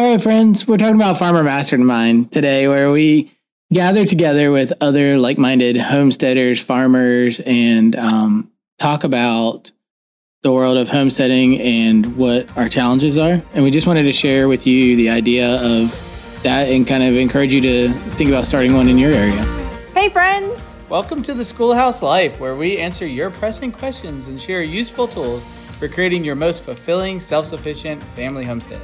[0.00, 3.30] All right, friends, we're talking about Farmer Mastermind today, where we
[3.70, 9.70] gather together with other like minded homesteaders, farmers, and um, talk about
[10.42, 13.42] the world of homesteading and what our challenges are.
[13.52, 16.02] And we just wanted to share with you the idea of
[16.44, 19.42] that and kind of encourage you to think about starting one in your area.
[19.92, 20.72] Hey, friends!
[20.88, 25.44] Welcome to the Schoolhouse Life, where we answer your pressing questions and share useful tools
[25.78, 28.80] for creating your most fulfilling, self sufficient family homestead.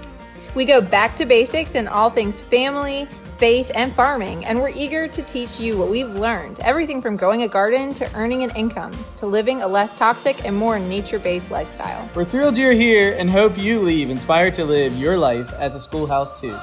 [0.57, 3.07] We go back to basics in all things family,
[3.37, 7.43] faith, and farming, and we're eager to teach you what we've learned everything from growing
[7.43, 11.51] a garden to earning an income to living a less toxic and more nature based
[11.51, 12.09] lifestyle.
[12.15, 15.79] We're thrilled you're here and hope you leave inspired to live your life as a
[15.79, 16.57] schoolhouse too.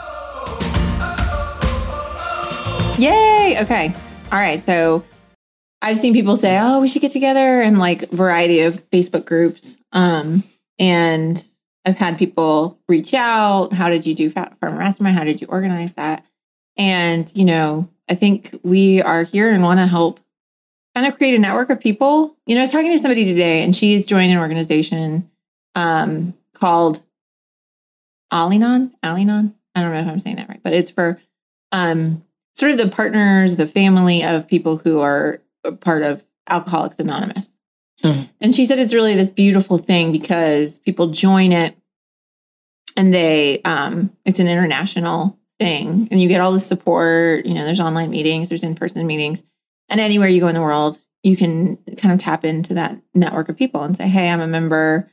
[3.00, 3.60] Yay!
[3.62, 3.94] Okay.
[4.32, 4.66] All right.
[4.66, 5.04] So
[5.84, 9.78] I've seen people say, "Oh, we should get together," in like variety of Facebook groups.
[9.92, 10.44] Um,
[10.80, 11.46] and
[11.86, 13.74] I've had people reach out.
[13.74, 15.18] How did you do Farmer Mastermind?
[15.18, 16.26] How did you organize that?
[16.78, 20.20] And, you know, I think we are here and want to help
[20.96, 22.38] kind of create a network of people.
[22.46, 25.30] You know, I was talking to somebody today and she's joined an organization
[25.76, 27.02] um, called
[28.32, 28.94] Al-Anon.
[29.04, 29.56] Al-Anon.
[29.76, 31.20] I don't know if I'm saying that right, but it's for
[31.72, 32.24] um,
[32.56, 35.42] sort of the partners, the family of people who are
[35.80, 37.53] part of Alcoholics Anonymous.
[38.04, 38.30] Mm.
[38.42, 41.76] And she said it's really this beautiful thing because people join it
[42.98, 47.64] and they um it's an international thing and you get all the support, you know,
[47.64, 49.44] there's online meetings, there's in-person meetings.
[49.90, 53.50] And anywhere you go in the world, you can kind of tap into that network
[53.50, 55.10] of people and say, "Hey, I'm a member.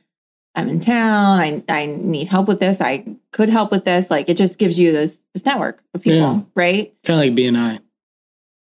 [0.55, 1.39] I'm in town.
[1.39, 2.81] I I need help with this.
[2.81, 6.19] I could help with this." Like it just gives you this this network of people,
[6.19, 6.41] yeah.
[6.55, 6.93] right?
[7.03, 7.79] Kind of like BNI.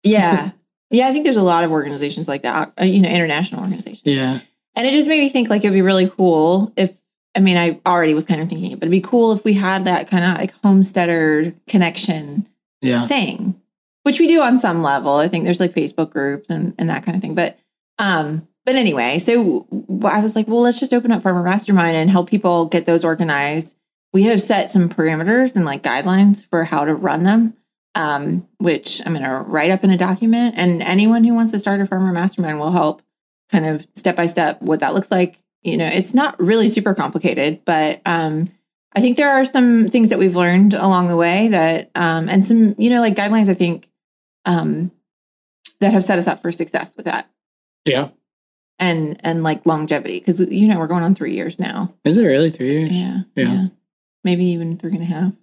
[0.04, 0.52] Yeah.
[0.92, 4.02] Yeah, I think there's a lot of organizations like that, uh, you know, international organizations.
[4.06, 4.40] Yeah.
[4.76, 6.92] And it just made me think like it'd be really cool if
[7.34, 9.54] I mean, I already was kind of thinking it, but it'd be cool if we
[9.54, 12.46] had that kind of like homesteader connection
[12.82, 13.08] yeah.
[13.08, 13.60] thing,
[14.04, 15.14] which we do on some level.
[15.14, 17.36] I think there's like Facebook groups and, and that kind of thing.
[17.36, 17.58] But
[18.00, 19.66] um, but anyway, so
[20.04, 23.06] I was like, well, let's just open up Farmer Mastermind and help people get those
[23.06, 23.78] organized.
[24.14, 27.56] We have set some parameters and like guidelines for how to run them
[27.96, 30.56] um, which I'm going to write up in a document.
[30.58, 33.02] And anyone who wants to start a farmer mastermind will help
[33.52, 35.38] kind of step by step what that looks like.
[35.62, 38.50] You know, it's not really super complicated, but um,
[38.96, 42.46] I think there are some things that we've learned along the way that, um, and
[42.46, 43.88] some, you know, like guidelines, I think,
[44.46, 44.92] um,
[45.80, 47.30] that have set us up for success with that.
[47.86, 48.10] Yeah.
[48.80, 51.94] And, and like longevity, because, you know, we're going on three years now.
[52.04, 52.92] Is it really three years?
[52.92, 53.22] Yeah.
[53.36, 53.54] Yeah.
[53.54, 53.66] yeah.
[54.24, 55.34] Maybe even three and a half.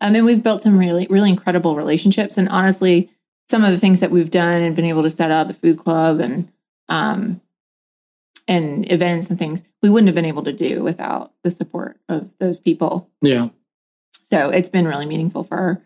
[0.00, 2.38] Um, and we've built some really, really incredible relationships.
[2.38, 3.10] And honestly,
[3.50, 5.78] some of the things that we've done and been able to set up the food
[5.78, 6.50] club and
[6.88, 7.40] um,
[8.46, 12.30] and events and things, we wouldn't have been able to do without the support of
[12.38, 13.10] those people.
[13.20, 13.48] Yeah.
[14.14, 15.82] So it's been really meaningful for our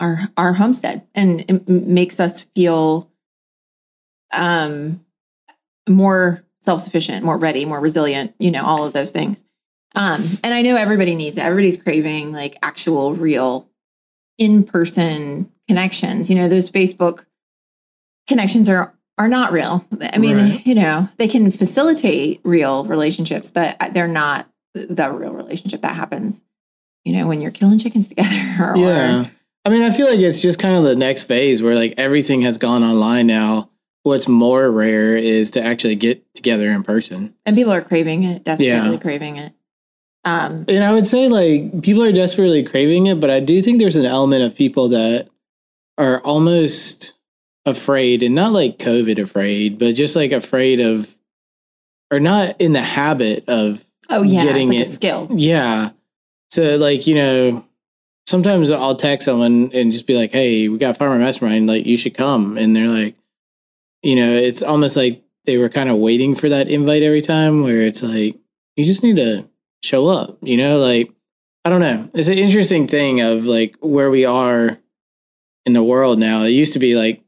[0.00, 3.10] our, our homestead, and it makes us feel
[4.32, 5.04] um,
[5.88, 8.34] more self sufficient, more ready, more resilient.
[8.38, 9.42] You know, all of those things.
[9.94, 11.42] Um, and I know everybody needs it.
[11.42, 13.68] Everybody's craving like actual, real,
[14.38, 16.30] in person connections.
[16.30, 17.24] You know, those Facebook
[18.26, 19.84] connections are are not real.
[20.00, 20.66] I mean, right.
[20.66, 26.42] you know, they can facilitate real relationships, but they're not the real relationship that happens.
[27.04, 28.36] You know, when you're killing chickens together.
[28.60, 29.26] Or, yeah.
[29.64, 32.42] I mean, I feel like it's just kind of the next phase where like everything
[32.42, 33.70] has gone online now.
[34.02, 37.34] What's more rare is to actually get together in person.
[37.44, 38.96] And people are craving it, desperately yeah.
[38.96, 39.52] craving it.
[40.24, 43.78] Um, and I would say like people are desperately craving it, but I do think
[43.78, 45.28] there's an element of people that
[45.96, 47.14] are almost
[47.64, 51.14] afraid and not like COVID afraid, but just like afraid of
[52.10, 55.28] or not in the habit of oh yeah getting like it skill.
[55.32, 55.90] Yeah.
[56.50, 57.64] So like, you know,
[58.26, 61.96] sometimes I'll text someone and just be like, Hey, we got Farmer Mastermind, like you
[61.96, 63.14] should come and they're like
[64.02, 67.62] you know, it's almost like they were kind of waiting for that invite every time
[67.62, 68.36] where it's like
[68.76, 69.46] you just need to
[69.82, 71.10] show up, you know, like
[71.64, 72.08] I don't know.
[72.14, 74.78] It's an interesting thing of like where we are
[75.66, 76.42] in the world now.
[76.42, 77.22] It used to be like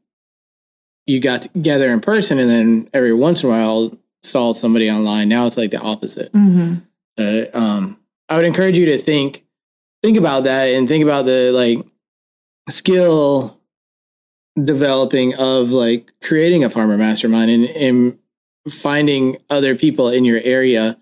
[1.05, 5.29] you got together in person and then every once in a while saw somebody online.
[5.29, 6.31] Now it's like the opposite.
[6.31, 6.75] Mm-hmm.
[7.17, 7.99] Uh, um,
[8.29, 9.43] I would encourage you to think
[10.01, 11.85] think about that and think about the like
[12.69, 13.59] skill
[14.61, 18.19] developing of like creating a farmer mastermind and, and
[18.69, 20.97] finding other people in your area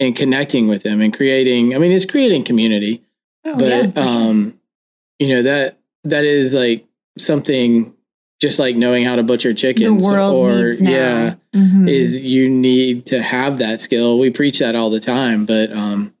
[0.00, 3.02] and connecting with them and creating i mean it's creating community
[3.44, 5.28] oh, but yeah, um sure.
[5.28, 6.86] you know that that is like
[7.18, 7.92] something
[8.40, 11.88] just like knowing how to butcher chickens or yeah mm-hmm.
[11.88, 16.12] is you need to have that skill we preach that all the time but um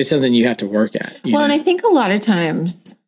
[0.00, 1.20] it's something you have to work at.
[1.24, 1.52] Well, and?
[1.52, 2.98] I think a lot of times,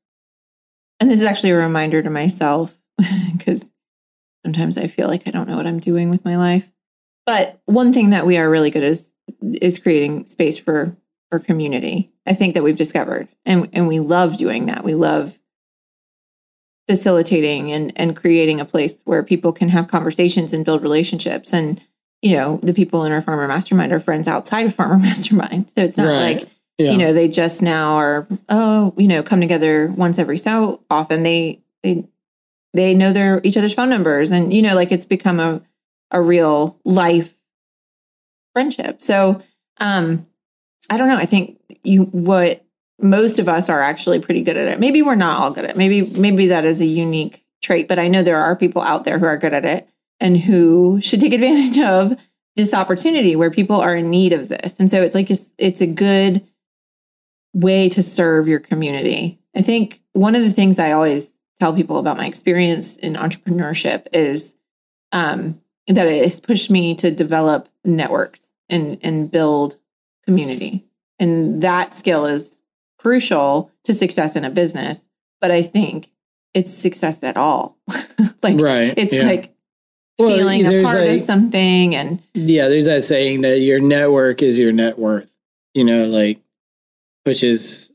[1.00, 2.76] and this is actually a reminder to myself
[3.32, 3.72] because
[4.44, 6.70] sometimes I feel like I don't know what I'm doing with my life.
[7.24, 9.11] But one thing that we are really good is
[9.42, 10.96] is creating space for
[11.30, 12.12] for community.
[12.26, 14.84] I think that we've discovered, and and we love doing that.
[14.84, 15.38] We love
[16.88, 21.52] facilitating and and creating a place where people can have conversations and build relationships.
[21.52, 21.80] And
[22.20, 25.82] you know, the people in our farmer mastermind are friends outside of farmer mastermind, so
[25.82, 26.38] it's not Right.
[26.40, 26.48] like
[26.78, 26.90] yeah.
[26.92, 31.22] you know they just now are oh you know come together once every so often
[31.22, 32.04] they they
[32.74, 35.62] they know their each other's phone numbers and you know like it's become a
[36.10, 37.36] a real life
[38.52, 39.02] friendship.
[39.02, 39.42] So
[39.78, 40.26] um
[40.90, 41.16] i don't know.
[41.16, 42.64] I think you what
[43.00, 44.80] most of us are actually pretty good at it.
[44.80, 45.76] Maybe we're not all good at it.
[45.76, 49.20] Maybe maybe that is a unique trait but i know there are people out there
[49.20, 49.88] who are good at it
[50.22, 52.16] and who should take advantage of
[52.56, 54.78] this opportunity where people are in need of this.
[54.78, 56.46] And so it's like it's, it's a good
[57.54, 59.38] way to serve your community.
[59.56, 64.06] I think one of the things I always tell people about my experience in entrepreneurship
[64.12, 64.54] is
[65.12, 69.76] um, that it has pushed me to develop networks and and build
[70.26, 70.84] community,
[71.18, 72.62] and that skill is
[72.98, 75.08] crucial to success in a business.
[75.40, 76.10] But I think
[76.54, 77.76] it's success at all.
[78.42, 78.94] like right.
[78.96, 79.22] it's yeah.
[79.22, 79.54] like
[80.18, 84.42] Well, feeling a part like- of something and Yeah, there's that saying that your network
[84.42, 85.34] is your net worth,
[85.74, 86.40] you know, like,
[87.24, 87.90] which is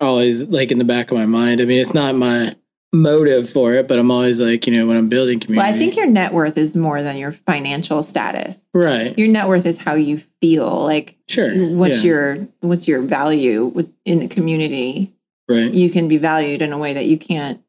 [0.00, 1.60] always like in the back of my mind.
[1.60, 2.54] I mean, it's not my
[2.92, 5.64] motive for it, but I'm always like, you know, when I'm building community.
[5.68, 8.66] well, I think your net worth is more than your financial status.
[8.74, 9.16] right.
[9.18, 11.54] your net worth is how you feel like Sure.
[11.68, 15.12] what's yeah, your what's your value with, in the community
[15.48, 15.72] right?
[15.72, 17.62] you can be valued in a way that you can't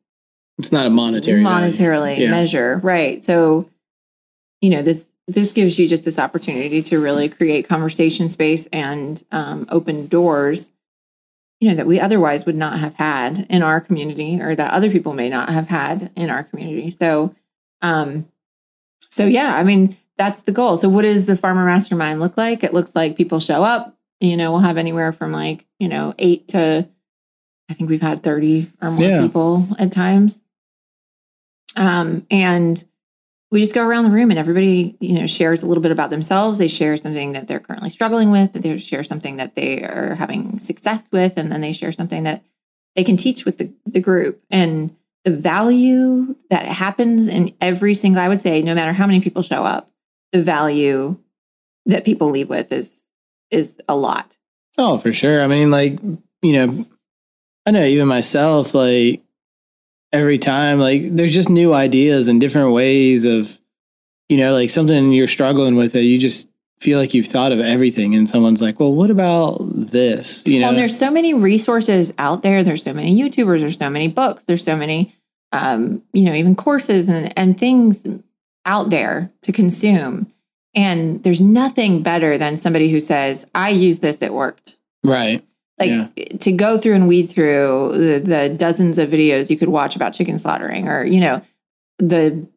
[0.58, 2.32] It's not a monetary monetarily Yeah.
[2.32, 3.70] measure right so
[4.62, 9.24] you know this this gives you just this opportunity to really create conversation space and
[9.32, 10.72] um, open doors
[11.62, 14.90] you know that we otherwise would not have had in our community or that other
[14.92, 16.92] people may not have had in our community.
[16.92, 17.34] So
[17.82, 18.28] um
[19.00, 20.76] so yeah i mean that's the goal.
[20.78, 22.64] So what does the farmer mastermind look like?
[22.64, 26.14] It looks like people show up you know we'll have anywhere from like you know
[26.20, 26.88] 8 to
[27.70, 29.22] i think we've had 30 or more Yeah.
[29.22, 30.44] people at times.
[31.78, 32.84] Um and
[33.52, 36.10] we just go around the room and everybody you know shares a little bit about
[36.10, 36.60] themselves.
[36.60, 40.60] They share something that they're currently struggling with they share something that they are having
[40.60, 42.44] success with and then they share something that
[42.96, 44.42] they can teach with the, the group.
[44.50, 49.22] And the value that happens in every single i would say no matter how many
[49.22, 49.92] people show up
[50.32, 51.16] the value
[51.86, 53.04] that people leave with is
[53.50, 54.38] is a lot.
[54.78, 55.42] Oh, for sure.
[55.42, 56.00] I mean, like,
[56.42, 56.86] you know,
[57.66, 59.22] I know even myself, like,
[60.14, 63.60] every time, like, there's just new ideas and different ways of,
[64.30, 66.48] you know, like something you're struggling with that you just
[66.82, 68.16] feel like you've thought of everything.
[68.16, 70.44] And someone's like, well, what about this?
[70.48, 72.64] You know, Well, there's so many resources out there.
[72.64, 73.60] There's so many YouTubers.
[73.60, 74.46] There's so many books.
[74.46, 75.16] There's so many,
[75.52, 78.08] um, you know, even courses and and things
[78.66, 80.32] out there to consume.
[80.74, 84.22] And there's nothing better than somebody who says, "I used this.
[84.22, 85.44] It worked." right.
[85.82, 86.38] Like Yeah.
[86.38, 90.14] to go through and weed through the, the dozens of videos you could watch about
[90.14, 91.42] chicken slaughtering, or you know,
[92.00, 92.48] the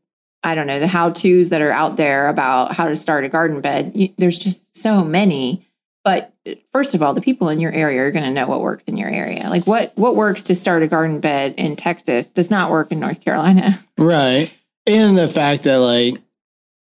[0.43, 3.29] I don't know the how tos that are out there about how to start a
[3.29, 3.93] garden bed.
[3.95, 5.67] You, there's just so many.
[6.05, 6.35] But
[6.71, 8.99] first of all, the people in your area are going to know what works in
[8.99, 9.49] your area.
[9.49, 13.01] Like what what works to start a garden bed in Texas does not work in
[13.01, 13.79] North Carolina.
[13.99, 14.53] Right.
[14.87, 16.21] And the fact that like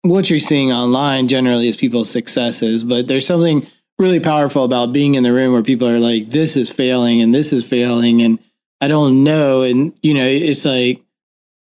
[0.02, 3.66] what you're seeing online generally is people's successes, but there's something
[3.98, 7.34] really powerful about being in the room where people are like, this is failing and
[7.34, 8.38] this is failing and
[8.80, 9.62] I don't know.
[9.62, 11.02] And, you know, it's like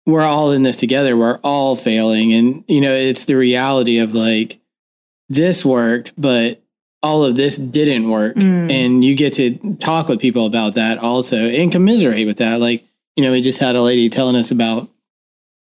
[0.05, 1.17] we're all in this together.
[1.17, 2.33] We're all failing.
[2.33, 4.59] And, you know, it's the reality of like
[5.29, 6.61] this worked, but
[7.01, 8.35] all of this didn't work.
[8.35, 8.71] Mm.
[8.71, 12.61] And you get to talk with people about that also and commiserate with that.
[12.61, 12.85] Like,
[13.17, 14.89] you know, we just had a lady telling us about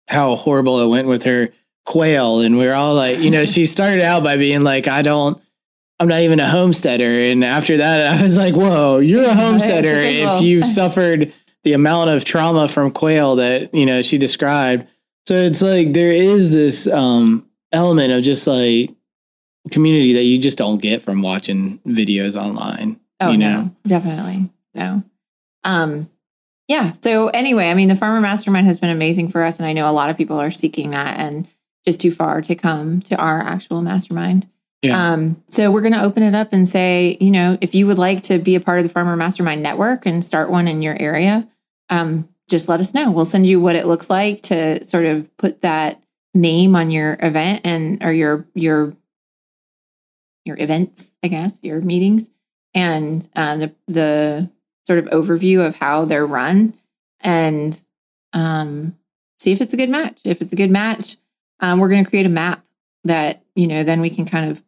[0.08, 1.48] how horrible it went with her
[1.84, 2.40] quail.
[2.40, 5.40] And we are all like, you know, she started out by being like, I don't,
[6.02, 7.26] I'm not even a homesteader.
[7.26, 11.32] And after that, I was like, whoa, you're a homesteader a if you've suffered
[11.62, 14.88] the amount of trauma from quail that, you know, she described.
[15.28, 18.90] So it's like there is this um, element of just like
[19.70, 22.98] community that you just don't get from watching videos online.
[23.20, 23.62] Oh you know?
[23.62, 25.04] no, definitely no.
[25.62, 26.10] Um,
[26.66, 26.94] yeah.
[26.94, 29.88] So anyway, I mean, the Farmer Mastermind has been amazing for us, and I know
[29.88, 31.46] a lot of people are seeking that, and
[31.84, 34.48] just too far to come to our actual mastermind.
[34.82, 35.12] Yeah.
[35.12, 37.98] Um, so we're going to open it up and say, you know, if you would
[37.98, 41.00] like to be a part of the Farmer Mastermind network and start one in your
[41.00, 41.48] area,
[41.88, 43.10] um, just let us know.
[43.12, 46.02] We'll send you what it looks like to sort of put that
[46.34, 48.96] name on your event and or your your
[50.44, 52.28] your events, I guess, your meetings.
[52.74, 54.50] and um, the the
[54.86, 56.74] sort of overview of how they're run,
[57.20, 57.80] and
[58.32, 58.96] um,
[59.38, 60.20] see if it's a good match.
[60.24, 61.16] If it's a good match,
[61.60, 62.64] um, we're going to create a map
[63.04, 64.62] that you know then we can kind of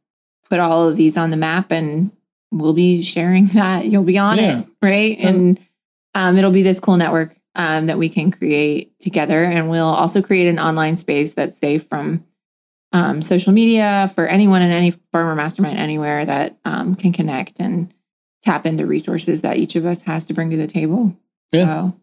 [0.49, 2.11] put all of these on the map, and
[2.53, 3.87] we'll be sharing that.
[3.87, 4.61] You'll be on Yeah.
[4.61, 5.17] it, right?
[5.19, 5.61] And
[6.15, 10.23] um, it'll be this cool network um, that we can create together, and we'll also
[10.23, 12.25] create an online space that's safe from
[12.93, 17.93] um, social media for anyone in any farmer mastermind anywhere that um, can connect and
[18.43, 21.17] tap into resources that each of us has to bring to the table.
[21.51, 21.65] Yeah.
[21.65, 22.01] So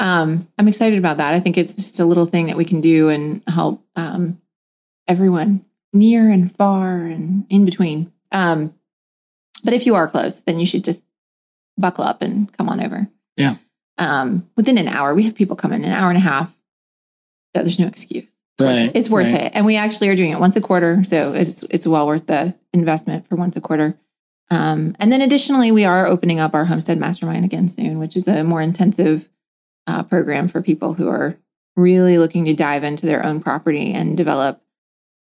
[0.00, 1.34] um, I'm excited about that.
[1.34, 4.40] I think it's just a little thing that we can do and help um,
[5.06, 8.12] everyone near and far and in between.
[8.30, 8.74] Um,
[9.64, 11.04] but if you are close, then you should just
[11.76, 13.08] buckle up and come on over.
[13.36, 13.56] Yeah.
[13.98, 16.54] Um, within an hour, we have people come in an hour and a half.
[17.54, 18.34] So there's no excuse.
[18.60, 18.90] Right.
[18.94, 19.42] It's worth right.
[19.42, 19.52] it.
[19.54, 21.04] And we actually are doing it once a quarter.
[21.04, 23.96] So it's it's well worth the investment for once a quarter.
[24.50, 28.28] Um, and then additionally, we are opening up our Homestead Mastermind again soon, which is
[28.28, 29.28] a more intensive
[29.86, 31.36] uh, program for people who are
[31.76, 34.62] really looking to dive into their own property and develop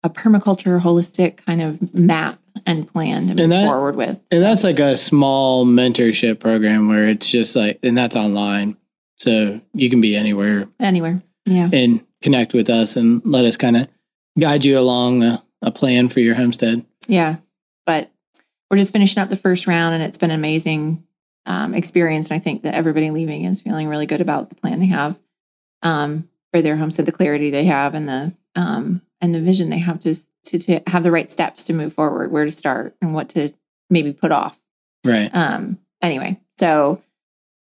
[0.03, 4.19] a permaculture holistic kind of map and plan to move that- forward with.
[4.31, 8.77] And So, that's like a small mentorship program where it's just like, and that's online.
[9.19, 11.21] So you can be anywhere anywhere.
[11.45, 11.69] Yeah.
[11.71, 13.87] and connect with us and let us kind of
[14.39, 16.85] guide you along a, a plan for your homestead.
[17.07, 17.37] Yeah.
[17.85, 18.11] But
[18.69, 21.03] we're just finishing up the first round and it's been an amazing
[21.45, 22.29] um, experience.
[22.29, 25.17] And I think that everybody leaving is feeling really good about the plan they have
[25.83, 29.79] um, for their homestead, the clarity they have and the um, and the vision they
[29.79, 33.13] have to, to to have the right steps to move forward, where to start and
[33.13, 33.51] what to
[33.89, 34.59] maybe put off.
[35.03, 35.29] Right.
[35.33, 37.01] Um, anyway, so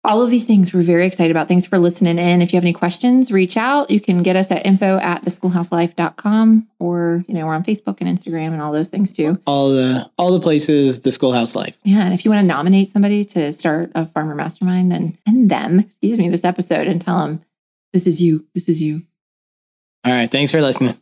[0.04, 1.48] all of these things we're very excited about.
[1.48, 2.42] Thanks for listening in.
[2.42, 3.90] If you have any questions, reach out.
[3.90, 8.18] You can get us at info at theschoolhouselife.com or, you know, we're on Facebook and
[8.18, 9.40] Instagram and all those things too.
[9.46, 11.76] All the all the places, the schoolhouse life.
[11.84, 12.04] Yeah.
[12.04, 15.80] And if you want to nominate somebody to start a farmer mastermind then and them,
[15.80, 17.42] excuse me, this episode and tell them
[17.94, 18.44] this is you.
[18.54, 19.02] This is you.
[20.04, 20.30] All right.
[20.30, 20.98] Thanks for listening.